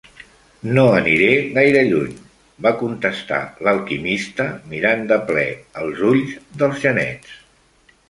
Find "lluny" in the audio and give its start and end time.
1.89-2.15